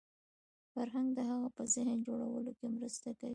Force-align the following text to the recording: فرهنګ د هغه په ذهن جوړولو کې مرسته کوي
فرهنګ 0.73 1.09
د 1.17 1.19
هغه 1.29 1.47
په 1.55 1.63
ذهن 1.73 1.97
جوړولو 2.07 2.51
کې 2.59 2.67
مرسته 2.75 3.09
کوي 3.19 3.29